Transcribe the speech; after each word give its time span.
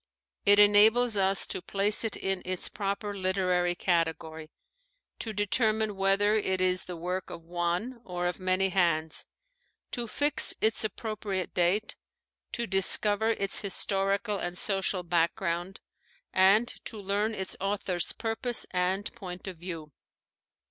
It 0.47 0.57
enables 0.57 1.15
us 1.15 1.45
to 1.45 1.61
place 1.61 2.03
it 2.03 2.17
in 2.17 2.41
its 2.43 2.69
proper 2.69 3.15
literary 3.15 3.75
category, 3.75 4.49
to 5.19 5.31
determine 5.31 5.95
whether 5.95 6.33
it 6.35 6.59
is 6.59 6.85
the 6.85 6.97
work 6.97 7.29
of 7.29 7.45
one 7.45 8.01
or 8.03 8.25
of 8.25 8.39
many 8.39 8.69
hands, 8.69 9.25
to 9.91 10.07
fijc 10.07 10.55
its 10.59 10.83
approximate 10.83 11.53
date, 11.53 11.95
to 12.51 12.65
discover 12.65 13.29
its 13.29 13.61
historical 13.61 14.39
and 14.39 14.57
social 14.57 15.03
background, 15.03 15.79
and 16.33 16.67
to 16.85 16.97
learn 16.97 17.35
its 17.35 17.55
author's 17.61 18.11
purpose 18.11 18.65
and 18.73 19.13
point 19.13 19.47
of 19.47 19.57
view. 19.59 19.91